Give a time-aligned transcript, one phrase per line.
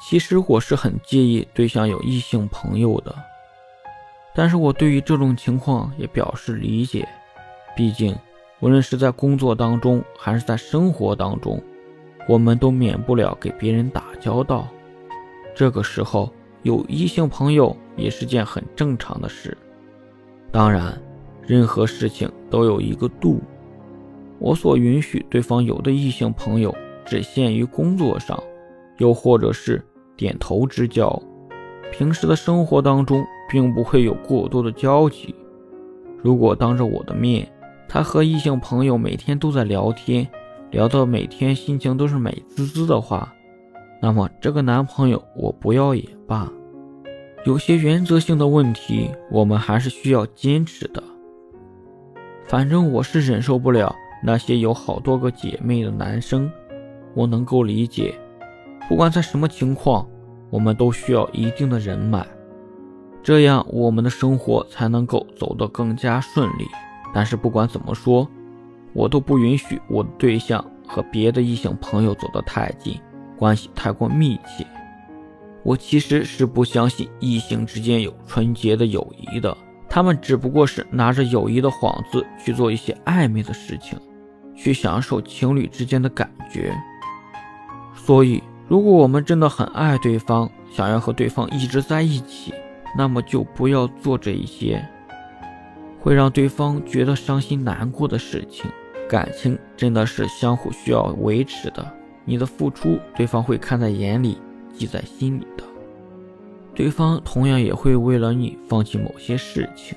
[0.00, 3.14] 其实我是很介意对象有异性朋友的，
[4.34, 7.06] 但是我对于这种情况也表示理解。
[7.76, 8.16] 毕竟，
[8.60, 11.60] 无论是在工作当中还是在生活当中，
[12.28, 14.68] 我们都免不了给别人打交道。
[15.54, 19.56] 这个时候有异性朋友也是件很正常的事。
[20.52, 20.96] 当然，
[21.42, 23.40] 任何事情都有一个度。
[24.38, 26.74] 我所允许对方有的异性朋友，
[27.04, 28.40] 只限于工作上。
[28.98, 29.80] 又或者是
[30.18, 31.22] 点头之交，
[31.90, 35.34] 平时的生活当中并不会有过多的交集。
[36.20, 37.50] 如果当着我的面，
[37.88, 40.28] 他和异性朋友每天都在聊天，
[40.72, 43.32] 聊到每天心情都是美滋滋的话，
[44.02, 46.52] 那么这个男朋友我不要也罢。
[47.44, 51.00] 有些原则性的问题，我们还是需要坚持的。
[52.44, 56.50] 反正我是忍受不了那些有好多个姐妹的男生，
[57.14, 58.12] 我能够理解。
[58.88, 60.08] 不管在什么情况，
[60.48, 62.26] 我们都需要一定的人脉，
[63.22, 66.66] 这样我们的生活才能够走得更加顺利。
[67.12, 68.26] 但是不管怎么说，
[68.94, 72.98] 我都不允许我的对象和别的异性朋友走得太近，
[73.36, 74.66] 关系太过密切。
[75.62, 79.54] 我其实是不相信异性之间有纯洁的友谊的，
[79.86, 83.98] 他们只不过是拿着友谊的幌子去做一些暧昧的事情，
[84.56, 86.74] 去享受情侣之间的感觉。
[87.94, 88.42] 所以。
[88.68, 92.52] 如果我们真的很爱对方，想要和对方一直在一起，
[92.96, 94.86] 那么就不要做这一些
[96.00, 98.70] 会让对方觉得伤心难过的事情。
[99.08, 101.90] 感情真的是相互需要维持的，
[102.26, 104.36] 你的付出，对方会看在眼里，
[104.74, 105.64] 记在心里的。
[106.74, 109.96] 对方同样也会为了你放弃某些事情。